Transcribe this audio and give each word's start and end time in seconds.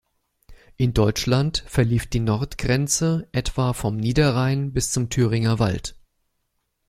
In 0.77 0.95
Deutschland 0.95 1.63
verlief 1.67 2.07
die 2.07 2.21
Nordgrenze 2.21 3.27
etwa 3.33 3.73
vom 3.73 3.97
Niederrhein 3.97 4.73
bis 4.73 4.89
zum 4.91 5.11
Thüringer 5.11 5.59
Wald. 5.59 5.95